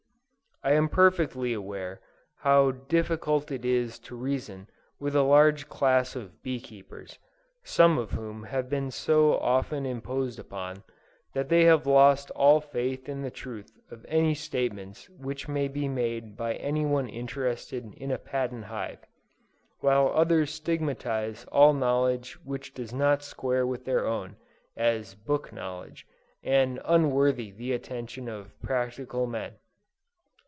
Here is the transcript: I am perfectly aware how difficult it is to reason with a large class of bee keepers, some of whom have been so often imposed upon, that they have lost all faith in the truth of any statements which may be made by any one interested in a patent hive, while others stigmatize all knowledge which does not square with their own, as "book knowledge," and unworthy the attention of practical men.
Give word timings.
I 0.63 0.73
am 0.73 0.89
perfectly 0.89 1.53
aware 1.53 2.01
how 2.41 2.69
difficult 2.69 3.49
it 3.51 3.65
is 3.65 3.97
to 4.01 4.15
reason 4.15 4.69
with 4.99 5.15
a 5.15 5.23
large 5.23 5.67
class 5.67 6.15
of 6.15 6.43
bee 6.43 6.59
keepers, 6.59 7.17
some 7.63 7.97
of 7.97 8.11
whom 8.11 8.43
have 8.43 8.69
been 8.69 8.91
so 8.91 9.39
often 9.39 9.87
imposed 9.87 10.37
upon, 10.37 10.83
that 11.33 11.49
they 11.49 11.63
have 11.63 11.87
lost 11.87 12.29
all 12.35 12.61
faith 12.61 13.09
in 13.09 13.23
the 13.23 13.31
truth 13.31 13.71
of 13.89 14.05
any 14.07 14.35
statements 14.35 15.09
which 15.09 15.47
may 15.47 15.67
be 15.67 15.87
made 15.87 16.37
by 16.37 16.53
any 16.53 16.85
one 16.85 17.09
interested 17.09 17.91
in 17.95 18.11
a 18.11 18.19
patent 18.19 18.65
hive, 18.65 18.99
while 19.79 20.09
others 20.13 20.51
stigmatize 20.53 21.43
all 21.45 21.73
knowledge 21.73 22.33
which 22.45 22.71
does 22.75 22.93
not 22.93 23.23
square 23.23 23.65
with 23.65 23.83
their 23.85 24.05
own, 24.05 24.35
as 24.77 25.15
"book 25.15 25.51
knowledge," 25.51 26.05
and 26.43 26.79
unworthy 26.85 27.49
the 27.49 27.73
attention 27.73 28.29
of 28.29 28.61
practical 28.61 29.25
men. 29.25 29.53